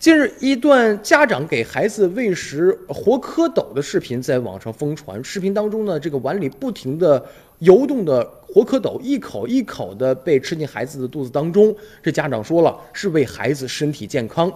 [0.00, 5.22] 近日，一段家长给孩子喂食活蝌蚪的视频在网上疯传。
[5.22, 7.22] 视频当中呢，这个碗里不停的
[7.58, 11.76] 游动的活蝌蚪，一口一口的被吃进孩子的肚子当中。
[12.02, 14.50] 这家长说了，是为孩子身体健康。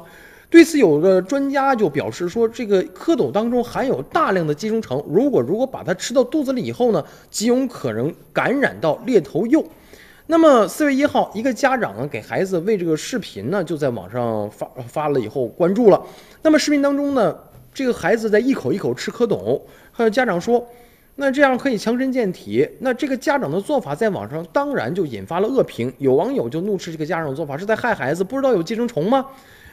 [0.49, 9.63] 对此，有个专家就表示说，这个蝌蚪当中含有大量的寄生虫，如果如果把它吃到肚子里以后呢，极有可能感染到裂头蚴。
[10.27, 16.03] 那么四月一号，一个家长呢给孩子喂这个视频呢，就在网上发发了以后关注了。
[16.41, 17.37] 那么视频当中呢，
[17.75, 19.61] 这个孩子在一口一口吃蝌蚪，
[19.93, 20.67] 还有家长说，
[21.17, 22.67] 那这样可以强身健体。
[22.81, 29.27] 那这个家长的做法在网上当然就引发了恶评，有网友就怒斥这个家长的做法是在害孩子，不知道有寄生虫吗？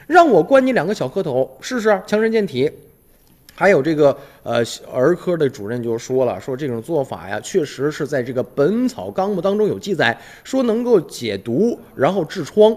[0.07, 2.69] 让我关你两个小蝌蚪试试强身健体。
[3.61, 12.75] 还有这个呃儿科的主任就说了，说这种做法呀，确实是在这个《本草纲目》当中有记载，说能够解毒，然后治疮。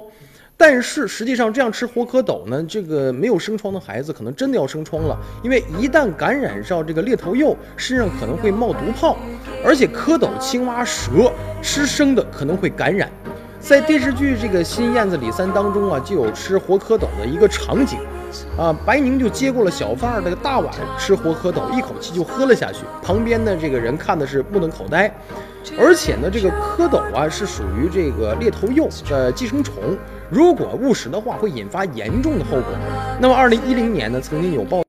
[0.59, 9.17] 但是实际上这样吃活蝌蚪呢，这个没有生疮的孩子可能真的要生疮了，因为一旦感染上这个裂头蚴，身上可能会冒毒泡，
[9.65, 13.11] 而且蝌蚪、青蛙、蛇吃生的可能会感染。
[13.59, 17.99] 在电视剧这个《新燕子李三》当中啊，就有吃活蝌蚪的一个场景。
[18.57, 22.81] 啊，白宁就接过了小贩儿那个大碗吃活蝌蚪，一口气就喝了下去。
[23.03, 25.13] 旁边的这个人看的是目瞪口呆。
[25.79, 29.97] 而且呢，这个蝌蚪啊是属于这个猎头蚴的寄生虫，
[30.29, 32.67] 如果误食的话，会引发严重的后果。
[33.19, 34.83] 那么，二零一零年呢，曾经有报。